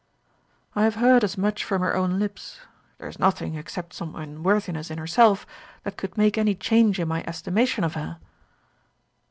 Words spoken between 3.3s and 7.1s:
except some unworthiness in herself, that could make any change in